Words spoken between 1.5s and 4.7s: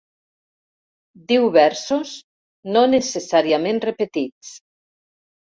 versos no necessàriament repetits.